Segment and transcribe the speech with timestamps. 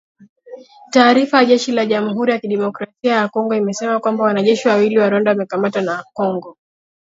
[0.93, 5.31] Taarifa ya jeshi la Jamhuri ya Kidemokrasia ya kongo imesema kwamba, wanajeshi wawili wa Rwanda
[5.31, 6.57] wamekamatwa na kongo